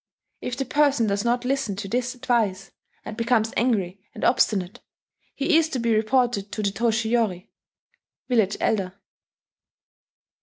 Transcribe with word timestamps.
If 0.41 0.57
the 0.57 0.65
person 0.65 1.05
does 1.05 1.23
not 1.23 1.45
listen 1.45 1.75
to 1.75 1.87
this 1.87 2.15
advice, 2.15 2.71
and 3.05 3.15
becomes 3.15 3.53
angry 3.55 4.01
and 4.15 4.23
obstinate, 4.23 4.79
he 5.35 5.55
is 5.59 5.69
to 5.69 5.79
be 5.79 5.93
reported 5.93 6.51
to 6.53 6.63
the 6.63 6.71
toshiyori 6.71 7.49
[village 8.27 8.57
elder] 8.59 8.99